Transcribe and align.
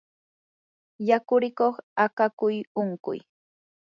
yakurikuq 1.07 1.75
akakuy 2.05 2.57
unquy 2.81 3.17